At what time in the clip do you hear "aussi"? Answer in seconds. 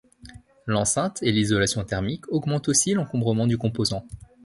2.69-2.95